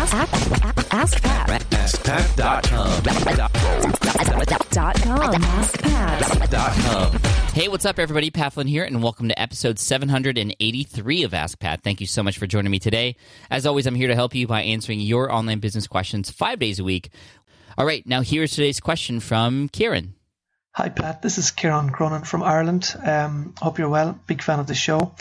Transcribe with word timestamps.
Ask, 0.00 0.14
ask, 0.14 0.94
ask 0.94 1.22
Pat. 1.22 1.60
AskPat.com. 1.60 3.02
Dot 4.70 4.94
com. 5.02 5.34
AskPat. 5.42 7.20
Hey, 7.52 7.68
what's 7.68 7.84
up, 7.84 7.98
everybody? 7.98 8.30
Pat 8.30 8.54
Flynn 8.54 8.66
here, 8.66 8.84
and 8.84 9.02
welcome 9.02 9.28
to 9.28 9.38
episode 9.38 9.78
783 9.78 11.22
of 11.24 11.34
Ask 11.34 11.58
Pat. 11.58 11.82
Thank 11.82 12.00
you 12.00 12.06
so 12.06 12.22
much 12.22 12.38
for 12.38 12.46
joining 12.46 12.70
me 12.70 12.78
today. 12.78 13.14
As 13.50 13.66
always, 13.66 13.86
I'm 13.86 13.94
here 13.94 14.08
to 14.08 14.14
help 14.14 14.34
you 14.34 14.46
by 14.46 14.62
answering 14.62 15.00
your 15.00 15.30
online 15.30 15.58
business 15.58 15.86
questions 15.86 16.30
five 16.30 16.58
days 16.58 16.78
a 16.78 16.84
week. 16.84 17.10
All 17.76 17.84
right, 17.84 18.06
now 18.06 18.22
here's 18.22 18.52
today's 18.52 18.80
question 18.80 19.20
from 19.20 19.68
Kieran. 19.68 20.14
Hi, 20.72 20.88
Pat. 20.88 21.20
This 21.20 21.36
is 21.36 21.50
Kieran 21.50 21.90
Cronin 21.90 22.24
from 22.24 22.42
Ireland. 22.42 22.90
Um, 23.04 23.52
hope 23.60 23.78
you're 23.78 23.90
well. 23.90 24.18
Big 24.26 24.40
fan 24.40 24.60
of 24.60 24.66
the 24.66 24.74
show. 24.74 25.14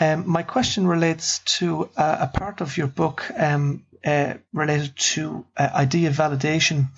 Um, 0.00 0.26
my 0.26 0.42
question 0.42 0.86
relates 0.86 1.40
to 1.58 1.90
uh, 1.94 2.16
a 2.20 2.26
part 2.38 2.62
of 2.62 2.78
your 2.78 2.86
book 2.86 3.30
um, 3.36 3.84
uh, 4.04 4.34
related 4.52 4.96
to 4.96 5.44
uh, 5.56 5.68
idea 5.74 6.10
validation, 6.10 6.88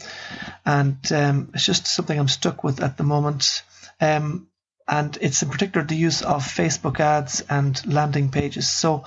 and 0.65 0.99
um, 1.13 1.51
it's 1.55 1.65
just 1.65 1.87
something 1.87 2.19
I'm 2.19 2.29
stuck 2.29 2.65
with 2.65 2.83
at 2.83 2.97
the 2.97 3.05
moment. 3.05 3.63
Um, 4.01 4.49
and 4.89 5.19
it's 5.21 5.43
in 5.43 5.49
particular 5.49 5.87
the 5.87 5.97
use 5.97 6.23
of 6.23 6.45
Facebook 6.45 7.01
ads 7.01 7.43
and 7.49 7.81
landing 7.87 8.31
pages. 8.31 8.69
So. 8.69 9.05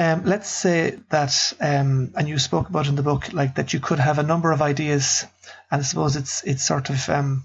Um, 0.00 0.24
let's 0.26 0.48
say 0.48 0.96
that, 1.08 1.54
um, 1.60 2.12
and 2.14 2.28
you 2.28 2.38
spoke 2.38 2.68
about 2.68 2.86
in 2.86 2.94
the 2.94 3.02
book, 3.02 3.32
like 3.32 3.56
that 3.56 3.72
you 3.72 3.80
could 3.80 3.98
have 3.98 4.20
a 4.20 4.22
number 4.22 4.52
of 4.52 4.62
ideas, 4.62 5.26
and 5.72 5.80
I 5.80 5.82
suppose 5.82 6.14
it's 6.14 6.44
it's 6.44 6.64
sort 6.64 6.88
of 6.90 7.08
um, 7.08 7.42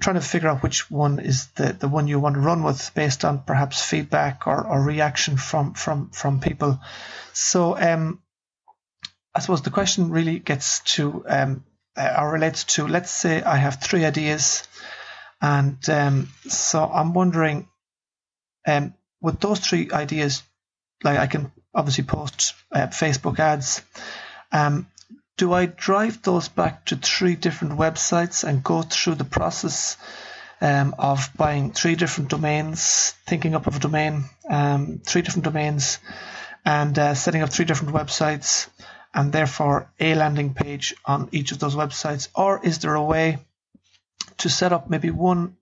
trying 0.00 0.16
to 0.16 0.20
figure 0.20 0.48
out 0.48 0.62
which 0.62 0.90
one 0.90 1.18
is 1.18 1.46
the, 1.48 1.72
the 1.72 1.88
one 1.88 2.06
you 2.06 2.20
want 2.20 2.34
to 2.34 2.40
run 2.40 2.62
with 2.62 2.92
based 2.94 3.24
on 3.24 3.42
perhaps 3.42 3.82
feedback 3.82 4.46
or, 4.46 4.66
or 4.66 4.82
reaction 4.82 5.36
from 5.36 5.74
from 5.74 6.10
from 6.10 6.40
people. 6.40 6.78
So 7.32 7.78
um, 7.78 8.20
I 9.34 9.40
suppose 9.40 9.62
the 9.62 9.70
question 9.70 10.10
really 10.10 10.38
gets 10.38 10.80
to 10.94 11.24
um, 11.28 11.64
uh, 11.96 12.16
or 12.18 12.32
relates 12.32 12.64
to 12.64 12.86
let's 12.86 13.10
say 13.10 13.42
I 13.42 13.56
have 13.56 13.82
three 13.82 14.04
ideas, 14.04 14.66
and 15.40 15.78
um, 15.88 16.28
so 16.48 16.84
I'm 16.84 17.12
wondering, 17.12 17.68
um, 18.66 18.94
with 19.20 19.40
those 19.40 19.60
three 19.60 19.90
ideas, 19.92 20.42
like 21.02 21.18
I 21.18 21.26
can 21.26 21.52
obviously 21.74 22.04
post 22.04 22.54
uh, 22.72 22.86
Facebook 22.88 23.38
ads. 23.38 23.82
Um, 24.50 24.86
do 25.36 25.52
I 25.52 25.66
drive 25.66 26.22
those 26.22 26.48
back 26.48 26.86
to 26.86 26.96
three 26.96 27.36
different 27.36 27.78
websites 27.78 28.42
and 28.42 28.62
go 28.62 28.82
through 28.82 29.14
the 29.14 29.24
process 29.24 29.96
um, 30.60 30.94
of 30.98 31.30
buying 31.36 31.70
three 31.70 31.94
different 31.94 32.30
domains, 32.30 33.14
thinking 33.26 33.54
up 33.54 33.66
of 33.68 33.76
a 33.76 33.78
domain, 33.78 34.24
um, 34.50 35.00
three 35.04 35.22
different 35.22 35.44
domains, 35.44 35.98
and 36.64 36.98
uh, 36.98 37.14
setting 37.14 37.42
up 37.42 37.50
three 37.50 37.64
different 37.64 37.94
websites, 37.94 38.68
and 39.14 39.32
therefore 39.32 39.90
a 39.98 40.14
landing 40.14 40.54
page 40.54 40.94
on 41.04 41.28
each 41.32 41.52
of 41.52 41.58
those 41.58 41.74
websites? 41.74 42.28
Or 42.34 42.60
is 42.64 42.78
there 42.78 42.94
a 42.94 43.02
way 43.02 43.38
to 44.38 44.48
set 44.48 44.72
up 44.72 44.88
maybe 44.88 45.10
one 45.10 45.56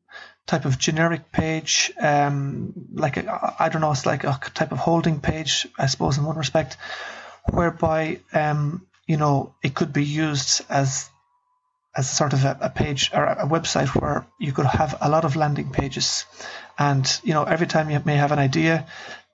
type 0.46 0.64
of 0.64 0.78
generic 0.78 1.32
page, 1.32 1.92
um, 2.00 2.72
like 2.92 3.18
I 3.18 3.68
don't 3.68 3.80
know, 3.80 3.90
it's 3.90 4.06
like 4.06 4.24
a 4.24 4.38
type 4.54 4.72
of 4.72 4.78
holding 4.78 5.20
page, 5.20 5.66
I 5.76 5.86
suppose, 5.86 6.18
in 6.18 6.24
one 6.24 6.36
respect, 6.36 6.76
whereby 7.50 8.20
um, 8.32 8.86
you 9.06 9.16
know 9.16 9.54
it 9.62 9.74
could 9.74 9.92
be 9.92 10.04
used 10.04 10.64
as 10.68 11.10
as 11.96 12.10
sort 12.10 12.34
of 12.34 12.44
a, 12.44 12.58
a, 12.60 12.70
page 12.70 13.10
or 13.14 13.24
a 13.24 13.46
website 13.46 13.88
where 14.00 14.26
you 14.38 14.52
could 14.52 14.66
have 14.66 14.98
a 15.00 15.08
lot 15.08 15.24
of 15.24 15.34
landing 15.34 15.70
pages, 15.70 16.26
and 16.78 17.20
you 17.24 17.34
know 17.34 17.42
every 17.42 17.66
time 17.66 17.90
you 17.90 18.00
may 18.04 18.16
have 18.16 18.32
an 18.32 18.38
idea 18.38 18.86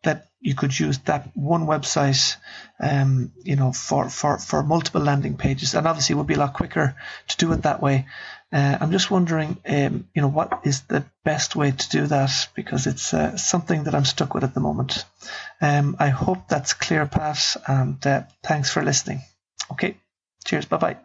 that 0.02 0.28
you 0.40 0.54
could 0.54 0.78
use 0.78 0.98
that 1.00 1.30
one 1.36 1.66
website, 1.66 2.36
um, 2.80 3.32
you 3.44 3.54
know, 3.54 3.72
for, 3.72 4.08
for, 4.08 4.38
for 4.38 4.62
multiple 4.62 5.00
landing 5.00 5.36
pages, 5.36 5.74
and 5.74 5.86
obviously 5.86 6.14
it 6.14 6.16
would 6.16 6.26
be 6.26 6.34
a 6.34 6.38
lot 6.38 6.54
quicker 6.54 6.96
to 7.28 7.36
do 7.36 7.52
it 7.52 7.62
that 7.62 7.80
way. 7.80 8.06
Uh, 8.52 8.76
I'm 8.80 8.90
just 8.90 9.10
wondering, 9.10 9.56
um, 9.66 10.08
you 10.14 10.20
know, 10.20 10.28
what 10.28 10.62
is 10.64 10.82
the 10.82 11.04
best 11.24 11.56
way 11.56 11.70
to 11.70 11.88
do 11.88 12.06
that 12.08 12.48
because 12.54 12.86
it's 12.86 13.14
uh, 13.14 13.36
something 13.36 13.84
that 13.84 13.94
I'm 13.94 14.04
stuck 14.04 14.34
with 14.34 14.44
at 14.44 14.52
the 14.52 14.60
moment. 14.60 15.04
Um, 15.60 15.96
I 15.98 16.08
hope 16.08 16.48
that's 16.48 16.74
clear, 16.74 17.06
Pat, 17.06 17.56
and 17.66 18.04
uh, 18.06 18.24
thanks 18.42 18.70
for 18.70 18.82
listening. 18.82 19.22
Okay, 19.70 19.96
cheers, 20.44 20.66
bye 20.66 20.76
bye. 20.76 20.96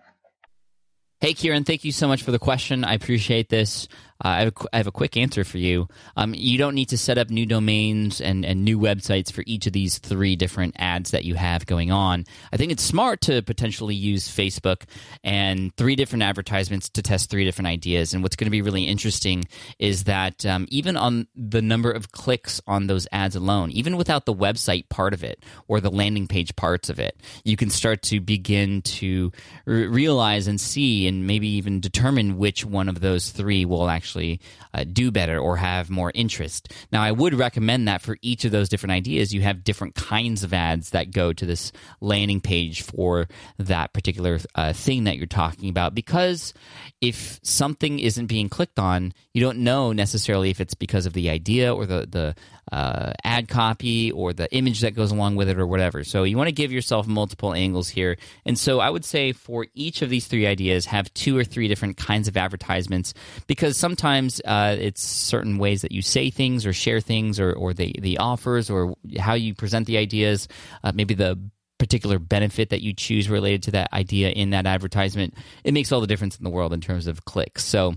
Hey, 1.22 1.34
Kieran, 1.34 1.64
thank 1.64 1.84
you 1.84 1.92
so 1.92 2.08
much 2.08 2.22
for 2.22 2.32
the 2.32 2.40
question. 2.40 2.84
I 2.84 2.94
appreciate 2.94 3.50
this. 3.50 3.88
Uh, 4.24 4.28
I, 4.28 4.40
have 4.40 4.48
a, 4.48 4.66
I, 4.74 4.78
have 4.78 4.88
a 4.88 4.92
quick 4.92 5.16
answer 5.16 5.44
for 5.44 5.60
you. 5.60 5.88
Um, 6.16 6.34
you 6.36 6.58
don't 6.58 6.74
need 6.74 6.90
to 6.90 6.98
set 6.98 7.18
up 7.18 7.30
new 7.30 7.46
domains 7.46 8.20
and, 8.20 8.44
and 8.44 8.66
new 8.66 8.80
websites 8.80 9.32
for 9.32 9.44
each 9.46 9.68
of 9.68 9.74
these 9.74 10.00
three 10.00 10.36
different 10.36 10.76
ads 10.80 11.12
that 11.12 11.24
you 11.24 11.36
have 11.36 11.66
going 11.66 11.92
on. 11.92 12.26
I 12.52 12.58
think 12.58 12.72
it's 12.72 12.84
smart 12.84 13.22
to 13.22 13.42
potentially 13.44 13.94
use 13.94 14.28
Facebook 14.28 14.84
and 15.24 15.76
three 15.76 15.96
different 15.96 16.24
advertisements 16.24 16.90
to 16.90 17.02
test 17.04 17.30
three 17.30 17.46
different 17.46 17.68
ideas. 17.68 18.14
And 18.14 18.24
what's 18.24 18.36
going 18.36 18.48
to 18.48 18.52
be 18.52 18.64
really 18.64 18.86
interesting 18.86 19.48
is 19.78 20.06
that 20.06 20.46
um, 20.46 20.66
even 20.70 20.98
on 20.98 21.28
the 21.36 21.62
number 21.62 21.92
of 21.92 22.12
clicks 22.12 22.60
on 22.66 22.88
those 22.88 23.08
ads 23.12 23.36
alone, 23.36 23.72
even 23.72 23.98
without 23.98 24.26
the 24.26 24.34
website 24.34 24.90
part 24.90 25.14
of 25.14 25.24
it 25.24 25.44
or 25.68 25.80
the 25.80 25.92
landing 25.92 26.28
page 26.28 26.56
parts 26.56 26.90
of 26.90 27.00
it, 27.00 27.22
you 27.44 27.56
can 27.56 27.70
start 27.70 28.02
to 28.04 28.20
begin 28.20 28.82
to 28.82 29.32
re- 29.66 29.86
realize 29.86 30.48
and 30.48 30.60
see 30.60 31.08
and 31.08 31.28
maybe 31.28 31.48
even 31.48 31.80
determine 31.80 32.38
which 32.38 32.66
one 32.66 32.90
of 32.90 33.00
those 33.00 33.30
three 33.30 33.64
will 33.64 33.90
actually 33.90 34.07
actually 34.08 34.40
uh, 34.74 34.86
do 34.86 35.12
better 35.12 35.38
or 35.38 35.58
have 35.58 35.90
more 35.90 36.12
interest. 36.16 36.74
Now, 36.94 37.02
I 37.02 37.12
would 37.12 37.34
recommend 37.34 37.88
that 37.88 38.02
for 38.02 38.18
each 38.22 38.46
of 38.46 38.52
those 38.52 38.70
different 38.70 38.94
ideas, 38.94 39.34
you 39.34 39.42
have 39.42 39.66
different 39.66 39.96
kinds 39.96 40.44
of 40.44 40.54
ads 40.54 40.92
that 40.92 41.12
go 41.12 41.34
to 41.34 41.46
this 41.46 41.74
landing 42.00 42.40
page 42.40 42.84
for 42.84 43.28
that 43.58 43.92
particular 43.92 44.40
uh, 44.56 44.72
thing 44.72 45.04
that 45.04 45.18
you're 45.18 45.26
talking 45.26 45.70
about. 45.70 45.94
Because 45.94 46.54
if 47.02 47.40
something 47.44 48.00
isn't 48.00 48.28
being 48.28 48.48
clicked 48.48 48.80
on, 48.80 49.14
you 49.34 49.42
don't 49.42 49.60
know 49.60 49.92
necessarily 49.92 50.50
if 50.50 50.62
it's 50.62 50.74
because 50.74 51.06
of 51.06 51.14
the 51.14 51.30
idea 51.30 51.74
or 51.74 51.86
the 51.86 52.08
the 52.10 52.36
uh, 52.72 53.14
ad 53.24 53.48
copy 53.48 54.12
or 54.12 54.34
the 54.34 54.52
image 54.54 54.82
that 54.82 54.96
goes 54.96 55.12
along 55.12 55.36
with 55.36 55.50
it 55.50 55.58
or 55.58 55.66
whatever. 55.68 56.04
So 56.04 56.24
you 56.24 56.38
want 56.38 56.48
to 56.48 56.54
give 56.54 56.72
yourself 56.72 57.08
multiple 57.08 57.54
angles 57.54 57.88
here. 57.90 58.18
And 58.46 58.58
so 58.60 58.80
I 58.80 58.90
would 58.90 59.06
say 59.06 59.32
for 59.32 59.68
each 59.74 60.02
of 60.02 60.10
these 60.10 60.28
three 60.28 60.46
ideas, 60.46 60.86
have 60.86 61.14
two 61.14 61.38
or 61.38 61.44
three 61.44 61.68
different 61.68 61.98
kinds 61.98 62.28
of 62.28 62.36
advertisements 62.36 63.14
because 63.48 63.78
sometimes 63.78 63.97
uh, 64.46 64.76
it's 64.80 65.02
certain 65.02 65.58
ways 65.58 65.82
that 65.82 65.92
you 65.92 66.02
say 66.02 66.30
things 66.30 66.66
or 66.66 66.74
share 66.74 67.00
things 67.00 67.40
or, 67.40 67.54
or 67.54 67.74
the, 67.74 67.96
the 68.02 68.18
offers 68.18 68.70
or 68.70 68.96
how 69.18 69.34
you 69.34 69.54
present 69.54 69.88
the 69.88 69.98
ideas, 69.98 70.48
uh, 70.84 70.92
maybe 70.94 71.14
the 71.14 71.40
particular 71.78 72.20
benefit 72.20 72.70
that 72.70 72.82
you 72.82 72.94
choose 72.94 73.30
related 73.30 73.64
to 73.64 73.72
that 73.72 73.92
idea 73.94 74.30
in 74.30 74.52
that 74.52 74.66
advertisement. 74.66 75.34
It 75.64 75.74
makes 75.74 75.92
all 75.92 76.02
the 76.02 76.08
difference 76.08 76.38
in 76.38 76.44
the 76.44 76.50
world 76.50 76.74
in 76.74 76.82
terms 76.82 77.08
of 77.08 77.26
clicks. 77.26 77.64
So 77.64 77.96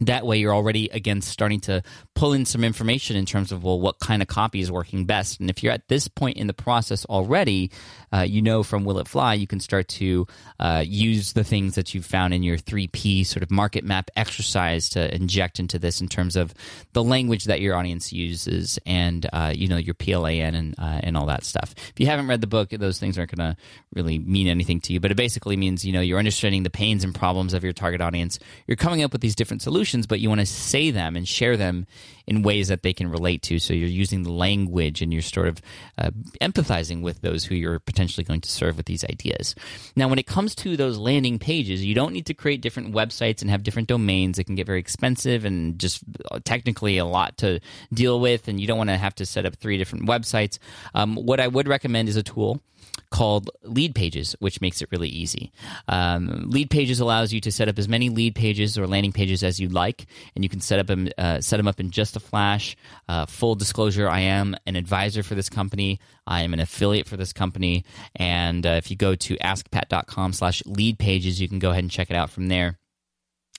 that 0.00 0.26
way 0.26 0.38
you're 0.38 0.54
already 0.54 0.88
again 0.88 1.20
starting 1.20 1.60
to 1.60 1.82
pull 2.14 2.32
in 2.32 2.44
some 2.44 2.64
information 2.64 3.16
in 3.16 3.26
terms 3.26 3.52
of 3.52 3.64
well 3.64 3.80
what 3.80 3.98
kind 3.98 4.22
of 4.22 4.28
copy 4.28 4.60
is 4.60 4.70
working 4.70 5.04
best. 5.04 5.40
And 5.40 5.50
if 5.50 5.62
you're 5.62 5.72
at 5.72 5.88
this 5.88 6.08
point 6.08 6.36
in 6.36 6.46
the 6.46 6.54
process 6.54 7.04
already 7.06 7.70
uh, 8.12 8.20
you 8.20 8.42
know 8.42 8.62
from 8.62 8.84
will 8.84 8.98
it 8.98 9.08
fly 9.08 9.34
you 9.34 9.46
can 9.46 9.60
start 9.60 9.88
to 9.88 10.26
uh, 10.60 10.82
use 10.86 11.32
the 11.32 11.44
things 11.44 11.74
that 11.74 11.94
you've 11.94 12.06
found 12.06 12.32
in 12.34 12.42
your 12.42 12.56
3p 12.56 13.26
sort 13.26 13.42
of 13.42 13.50
market 13.50 13.84
map 13.84 14.10
exercise 14.16 14.88
to 14.90 15.14
inject 15.14 15.58
into 15.58 15.78
this 15.78 16.00
in 16.00 16.08
terms 16.08 16.36
of 16.36 16.54
the 16.92 17.02
language 17.02 17.44
that 17.44 17.60
your 17.60 17.74
audience 17.74 18.12
uses 18.12 18.78
and 18.86 19.28
uh, 19.32 19.52
you 19.54 19.68
know 19.68 19.76
your 19.76 19.94
plan 19.94 20.54
and, 20.54 20.74
uh, 20.78 21.00
and 21.02 21.16
all 21.16 21.26
that 21.26 21.44
stuff. 21.44 21.74
If 21.76 21.98
you 21.98 22.06
haven't 22.06 22.28
read 22.28 22.40
the 22.40 22.46
book 22.46 22.70
those 22.70 22.98
things 22.98 23.18
aren't 23.18 23.36
going 23.36 23.54
to 23.54 23.60
really 23.94 24.18
mean 24.18 24.48
anything 24.48 24.80
to 24.80 24.92
you 24.92 25.00
but 25.00 25.10
it 25.10 25.16
basically 25.16 25.56
means 25.56 25.84
you 25.84 25.92
know 25.92 26.00
you're 26.00 26.18
understanding 26.18 26.62
the 26.62 26.70
pains 26.70 27.04
and 27.04 27.14
problems 27.14 27.54
of 27.54 27.64
your 27.64 27.72
target 27.72 28.00
audience. 28.00 28.38
You're 28.66 28.76
coming 28.76 29.02
up 29.02 29.12
with 29.12 29.20
these 29.20 29.34
different 29.34 29.62
solutions 29.62 29.72
solutions, 29.72 30.06
but 30.06 30.20
you 30.20 30.28
want 30.28 30.40
to 30.40 30.46
say 30.46 30.90
them 30.90 31.16
and 31.16 31.26
share 31.26 31.56
them 31.56 31.86
in 32.26 32.42
ways 32.42 32.68
that 32.68 32.82
they 32.82 32.92
can 32.92 33.10
relate 33.10 33.42
to. 33.42 33.58
So 33.58 33.74
you're 33.74 33.88
using 33.88 34.22
the 34.22 34.32
language 34.32 35.02
and 35.02 35.12
you're 35.12 35.22
sort 35.22 35.48
of 35.48 35.60
uh, 35.98 36.10
empathizing 36.40 37.02
with 37.02 37.20
those 37.20 37.44
who 37.44 37.54
you're 37.54 37.78
potentially 37.78 38.24
going 38.24 38.40
to 38.42 38.48
serve 38.48 38.76
with 38.76 38.86
these 38.86 39.04
ideas. 39.04 39.54
Now, 39.96 40.08
when 40.08 40.18
it 40.18 40.26
comes 40.26 40.54
to 40.56 40.76
those 40.76 40.98
landing 40.98 41.38
pages, 41.38 41.84
you 41.84 41.94
don't 41.94 42.12
need 42.12 42.26
to 42.26 42.34
create 42.34 42.60
different 42.60 42.94
websites 42.94 43.42
and 43.42 43.50
have 43.50 43.62
different 43.62 43.88
domains. 43.88 44.38
It 44.38 44.44
can 44.44 44.54
get 44.54 44.66
very 44.66 44.80
expensive 44.80 45.44
and 45.44 45.78
just 45.78 46.02
uh, 46.30 46.38
technically 46.44 46.98
a 46.98 47.04
lot 47.04 47.38
to 47.38 47.60
deal 47.92 48.20
with, 48.20 48.48
and 48.48 48.60
you 48.60 48.66
don't 48.66 48.78
want 48.78 48.90
to 48.90 48.96
have 48.96 49.14
to 49.16 49.26
set 49.26 49.46
up 49.46 49.56
three 49.56 49.78
different 49.78 50.06
websites. 50.06 50.58
Um, 50.94 51.16
what 51.16 51.40
I 51.40 51.48
would 51.48 51.68
recommend 51.68 52.08
is 52.08 52.16
a 52.16 52.22
tool 52.22 52.60
called 53.12 53.50
Leadpages 53.64 54.34
which 54.40 54.60
makes 54.60 54.82
it 54.82 54.88
really 54.90 55.08
easy. 55.08 55.52
Um, 55.86 56.50
Leadpages 56.50 57.00
allows 57.00 57.32
you 57.32 57.40
to 57.42 57.52
set 57.52 57.68
up 57.68 57.78
as 57.78 57.88
many 57.88 58.08
lead 58.08 58.34
pages 58.34 58.76
or 58.76 58.86
landing 58.86 59.12
pages 59.12 59.44
as 59.44 59.60
you 59.60 59.68
like 59.68 60.06
and 60.34 60.42
you 60.42 60.48
can 60.48 60.60
set 60.60 60.80
up 60.80 60.86
them 60.86 61.08
uh, 61.16 61.40
set 61.40 61.58
them 61.58 61.68
up 61.68 61.78
in 61.78 61.90
just 61.90 62.16
a 62.16 62.20
flash. 62.20 62.76
Uh, 63.08 63.26
full 63.26 63.54
disclosure 63.54 64.08
i 64.08 64.20
am 64.20 64.56
an 64.66 64.74
advisor 64.74 65.22
for 65.22 65.34
this 65.34 65.48
company. 65.48 66.00
I 66.26 66.42
am 66.42 66.54
an 66.54 66.60
affiliate 66.60 67.06
for 67.06 67.16
this 67.16 67.32
company. 67.32 67.84
And 68.16 68.64
uh, 68.66 68.70
if 68.70 68.90
you 68.90 68.96
go 68.96 69.14
to 69.14 69.36
askpat.com 69.36 70.32
slash 70.32 70.62
lead 70.66 70.98
pages 70.98 71.40
you 71.40 71.48
can 71.48 71.58
go 71.58 71.70
ahead 71.70 71.84
and 71.84 71.90
check 71.90 72.10
it 72.10 72.16
out 72.16 72.30
from 72.30 72.48
there 72.48 72.78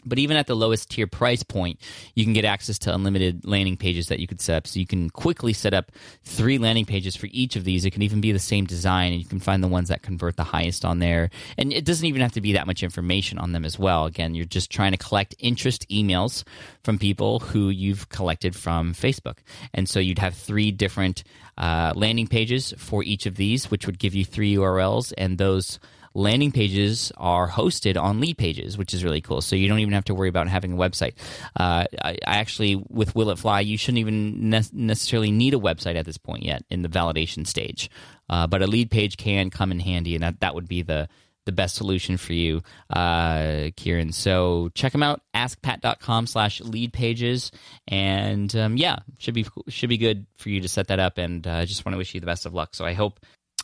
But 0.05 0.19
even 0.19 0.37
at 0.37 0.47
the 0.47 0.55
lowest 0.55 0.89
tier 0.89 1.07
price 1.07 1.43
point, 1.43 1.79
you 2.15 2.23
can 2.23 2.33
get 2.33 2.45
access 2.45 2.77
to 2.79 2.93
unlimited 2.93 3.45
landing 3.45 3.77
pages 3.77 4.07
that 4.07 4.19
you 4.19 4.27
could 4.27 4.41
set 4.41 4.57
up. 4.57 4.67
So 4.67 4.79
you 4.79 4.87
can 4.87 5.09
quickly 5.09 5.53
set 5.53 5.73
up 5.73 5.91
three 6.23 6.57
landing 6.57 6.85
pages 6.85 7.15
for 7.15 7.27
each 7.31 7.55
of 7.55 7.63
these. 7.63 7.85
It 7.85 7.91
can 7.91 8.01
even 8.01 8.21
be 8.21 8.31
the 8.31 8.39
same 8.39 8.65
design, 8.65 9.13
and 9.13 9.21
you 9.21 9.27
can 9.27 9.39
find 9.39 9.63
the 9.63 9.67
ones 9.67 9.89
that 9.89 10.01
convert 10.01 10.35
the 10.35 10.43
highest 10.43 10.85
on 10.85 10.99
there. 10.99 11.29
And 11.57 11.71
it 11.71 11.85
doesn't 11.85 12.05
even 12.05 12.21
have 12.21 12.33
to 12.33 12.41
be 12.41 12.53
that 12.53 12.67
much 12.67 12.83
information 12.83 13.37
on 13.39 13.51
them 13.51 13.65
as 13.65 13.79
well. 13.79 14.05
Again, 14.05 14.35
you're 14.35 14.45
just 14.45 14.71
trying 14.71 14.91
to 14.91 14.97
collect 14.97 15.35
interest 15.39 15.87
emails 15.89 16.43
from 16.83 16.97
people 16.97 17.39
who 17.39 17.69
you've 17.69 18.09
collected 18.09 18.55
from 18.55 18.93
Facebook. 18.93 19.37
And 19.73 19.87
so 19.87 19.99
you'd 19.99 20.19
have 20.19 20.35
three 20.35 20.71
different 20.71 21.23
uh, 21.57 21.93
landing 21.95 22.27
pages 22.27 22.73
for 22.77 23.03
each 23.03 23.25
of 23.25 23.35
these, 23.35 23.69
which 23.69 23.85
would 23.85 23.99
give 23.99 24.15
you 24.15 24.25
three 24.25 24.55
URLs, 24.55 25.13
and 25.17 25.37
those 25.37 25.79
landing 26.13 26.51
pages 26.51 27.11
are 27.17 27.49
hosted 27.49 28.01
on 28.01 28.21
Leadpages, 28.21 28.77
which 28.77 28.93
is 28.93 29.03
really 29.03 29.21
cool. 29.21 29.41
So 29.41 29.55
you 29.55 29.67
don't 29.67 29.79
even 29.79 29.93
have 29.93 30.05
to 30.05 30.15
worry 30.15 30.29
about 30.29 30.47
having 30.47 30.73
a 30.73 30.77
website. 30.77 31.13
Uh, 31.59 31.85
I, 32.01 32.17
I, 32.25 32.37
actually, 32.37 32.75
with 32.89 33.15
Will 33.15 33.29
It 33.29 33.39
Fly, 33.39 33.61
you 33.61 33.77
shouldn't 33.77 33.99
even 33.99 34.49
ne- 34.49 34.61
necessarily 34.71 35.31
need 35.31 35.53
a 35.53 35.59
website 35.59 35.95
at 35.95 36.05
this 36.05 36.17
point 36.17 36.43
yet 36.43 36.63
in 36.69 36.81
the 36.81 36.89
validation 36.89 37.47
stage. 37.47 37.89
Uh, 38.29 38.47
but 38.47 38.61
a 38.61 38.67
lead 38.67 38.89
page 38.91 39.17
can 39.17 39.49
come 39.49 39.71
in 39.71 39.79
handy, 39.79 40.15
and 40.15 40.23
that, 40.23 40.39
that 40.39 40.55
would 40.55 40.67
be 40.67 40.81
the 40.81 41.09
the 41.45 41.51
best 41.51 41.75
solution 41.75 42.17
for 42.17 42.33
you, 42.33 42.61
uh, 42.89 43.69
Kieran. 43.75 44.11
So 44.11 44.69
check 44.75 44.91
them 44.91 45.03
out, 45.03 45.21
askpat.com 45.35 46.27
slash 46.27 46.61
lead 46.61 46.93
pages. 46.93 47.51
And 47.87 48.55
um, 48.55 48.77
yeah, 48.77 48.99
should 49.17 49.33
be 49.33 49.45
should 49.67 49.89
be 49.89 49.97
good 49.97 50.25
for 50.37 50.49
you 50.49 50.61
to 50.61 50.69
set 50.69 50.87
that 50.87 50.99
up. 50.99 51.17
And 51.17 51.45
I 51.45 51.63
uh, 51.63 51.65
just 51.65 51.85
want 51.85 51.93
to 51.93 51.97
wish 51.97 52.13
you 52.13 52.21
the 52.21 52.25
best 52.25 52.45
of 52.45 52.53
luck. 52.53 52.75
So 52.75 52.85
I 52.85 52.93
hope 52.93 53.19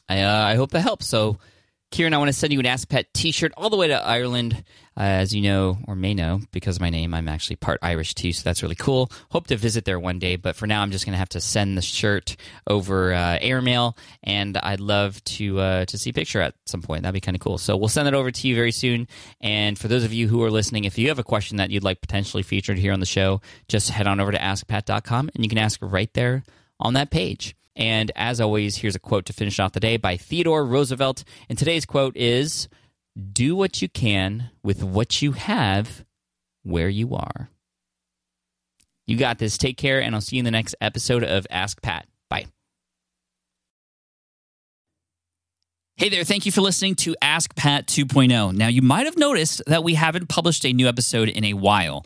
I, 0.07 0.22
uh, 0.24 0.44
I 0.44 0.56
hope 0.56 0.72
that 0.72 0.81
helps. 0.81 1.07
So 1.07 1.40
Kieran, 1.91 2.13
I 2.13 2.18
want 2.19 2.30
to 2.30 2.33
send 2.33 2.53
you 2.53 2.59
an 2.59 2.68
Ask 2.68 2.88
Pat 2.88 3.13
t 3.13 3.31
shirt 3.31 3.51
all 3.57 3.69
the 3.69 3.77
way 3.77 3.88
to 3.88 3.95
Ireland. 3.95 4.63
Uh, 4.95 5.03
as 5.03 5.33
you 5.33 5.41
know, 5.41 5.77
or 5.88 5.95
may 5.95 6.13
know, 6.13 6.41
because 6.51 6.75
of 6.75 6.81
my 6.81 6.89
name, 6.89 7.13
I'm 7.13 7.30
actually 7.30 7.56
part 7.56 7.80
Irish 7.81 8.13
too, 8.15 8.33
so 8.33 8.44
that's 8.44 8.62
really 8.62 8.75
cool. 8.75 9.09
Hope 9.31 9.47
to 9.47 9.56
visit 9.56 9.86
there 9.86 9.97
one 9.97 10.19
day, 10.19 10.36
but 10.36 10.57
for 10.57 10.68
now, 10.68 10.81
I'm 10.81 10.91
just 10.91 11.06
going 11.06 11.13
to 11.13 11.18
have 11.19 11.30
to 11.30 11.39
send 11.39 11.77
the 11.77 11.81
shirt 11.81 12.36
over 12.68 13.13
uh, 13.13 13.38
airmail, 13.39 13.97
and 14.24 14.57
I'd 14.57 14.81
love 14.81 15.24
to 15.24 15.59
uh, 15.59 15.86
to 15.86 15.97
see 15.97 16.09
a 16.09 16.13
picture 16.13 16.41
at 16.41 16.56
some 16.65 16.81
point. 16.81 17.03
That'd 17.03 17.13
be 17.13 17.21
kind 17.21 17.36
of 17.36 17.41
cool. 17.41 17.57
So 17.57 17.77
we'll 17.77 17.88
send 17.88 18.07
that 18.07 18.13
over 18.13 18.30
to 18.30 18.47
you 18.47 18.56
very 18.56 18.74
soon. 18.74 19.07
And 19.39 19.80
for 19.80 19.88
those 19.88 20.03
of 20.03 20.12
you 20.12 20.27
who 20.27 20.44
are 20.44 20.51
listening, 20.51 20.83
if 20.83 20.97
you 20.97 21.07
have 21.07 21.19
a 21.19 21.24
question 21.24 21.57
that 21.57 21.71
you'd 21.71 21.83
like 21.83 22.01
potentially 22.01 22.44
featured 22.44 22.77
here 22.77 22.91
on 22.91 23.00
the 23.00 23.06
show, 23.06 23.39
just 23.69 23.89
head 23.89 24.06
on 24.06 24.19
over 24.19 24.33
to 24.33 24.38
askpat.com, 24.39 25.31
and 25.33 25.45
you 25.45 25.50
can 25.50 25.57
ask 25.57 25.80
right 25.81 26.13
there 26.13 26.44
on 26.80 26.94
that 26.95 27.09
page. 27.09 27.56
And 27.80 28.12
as 28.18 28.42
always, 28.42 28.76
here's 28.76 28.96
a 28.96 29.00
quote 29.00 29.26
to 29.28 29.34
finish 29.34 29.58
off 29.58 29.72
the 29.72 29.80
day 29.80 29.96
by 29.96 30.18
Theodore 30.18 30.66
Roosevelt. 30.66 31.24
And 31.48 31.58
today's 31.58 31.86
quote 31.86 32.16
is 32.18 32.68
Do 33.31 33.56
what 33.56 33.81
you 33.81 33.88
can 33.88 34.52
with 34.62 34.84
what 34.84 35.22
you 35.22 35.31
have 35.31 36.04
where 36.64 36.90
you 36.90 37.16
are. 37.16 37.50
You 39.08 39.18
got 39.18 39.40
this. 39.40 39.58
Take 39.58 39.78
care, 39.78 40.02
and 40.02 40.14
I'll 40.14 40.22
see 40.22 40.36
you 40.36 40.42
in 40.42 40.46
the 40.46 40.52
next 40.52 40.76
episode 40.81 41.24
of 41.24 41.48
Ask 41.50 41.81
Pat. 41.81 42.06
Bye. 42.30 42.46
Hey 45.96 46.10
there, 46.10 46.24
thank 46.24 46.46
you 46.46 46.52
for 46.52 46.62
listening 46.62 46.96
to 46.96 47.16
Ask 47.22 47.56
Pat 47.56 47.88
2.0. 47.88 48.54
Now, 48.54 48.68
you 48.68 48.82
might 48.82 49.06
have 49.06 49.18
noticed 49.18 49.62
that 49.68 49.84
we 49.84 49.96
haven't 49.96 50.30
published 50.30 50.66
a 50.66 50.74
new 50.74 50.88
episode 50.88 51.30
in 51.30 51.44
a 51.44 51.54
while. 51.54 52.06